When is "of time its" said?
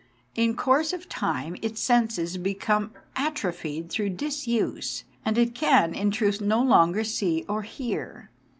0.93-1.79